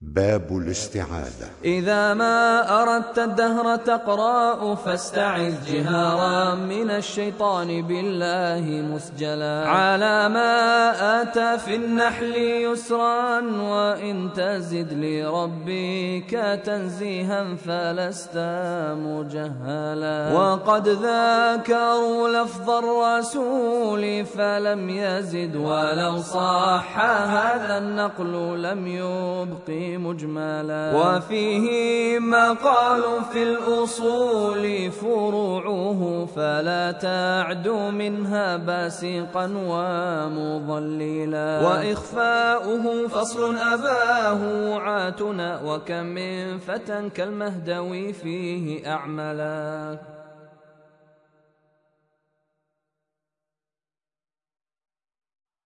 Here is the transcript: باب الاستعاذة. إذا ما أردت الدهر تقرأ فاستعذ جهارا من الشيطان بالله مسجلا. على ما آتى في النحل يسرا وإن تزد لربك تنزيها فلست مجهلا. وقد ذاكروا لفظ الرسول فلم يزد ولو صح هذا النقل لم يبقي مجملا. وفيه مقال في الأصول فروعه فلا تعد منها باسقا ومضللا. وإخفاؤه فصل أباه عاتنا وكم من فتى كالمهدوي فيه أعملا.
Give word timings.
باب 0.00 0.56
الاستعاذة. 0.56 1.48
إذا 1.64 2.14
ما 2.14 2.60
أردت 2.82 3.18
الدهر 3.18 3.76
تقرأ 3.76 4.74
فاستعذ 4.74 5.54
جهارا 5.72 6.54
من 6.54 6.90
الشيطان 6.90 7.82
بالله 7.82 8.64
مسجلا. 8.94 9.64
على 9.68 10.28
ما 10.28 11.22
آتى 11.22 11.58
في 11.58 11.76
النحل 11.76 12.36
يسرا 12.36 13.40
وإن 13.40 14.32
تزد 14.36 14.92
لربك 14.92 16.60
تنزيها 16.64 17.56
فلست 17.66 18.36
مجهلا. 19.00 20.32
وقد 20.32 20.88
ذاكروا 20.88 22.28
لفظ 22.28 22.70
الرسول 22.70 24.24
فلم 24.24 24.90
يزد 24.90 25.56
ولو 25.56 26.16
صح 26.18 26.98
هذا 27.00 27.78
النقل 27.78 28.62
لم 28.62 28.86
يبقي 28.86 29.85
مجملا. 29.94 30.84
وفيه 30.96 31.68
مقال 32.18 33.02
في 33.32 33.42
الأصول 33.42 34.90
فروعه 34.90 36.28
فلا 36.36 36.84
تعد 36.92 37.68
منها 37.68 38.56
باسقا 38.56 39.44
ومضللا. 39.70 41.50
وإخفاؤه 41.66 43.08
فصل 43.08 43.56
أباه 43.56 44.40
عاتنا 44.78 45.60
وكم 45.64 46.04
من 46.16 46.58
فتى 46.58 47.10
كالمهدوي 47.14 48.12
فيه 48.12 48.92
أعملا. 48.92 49.98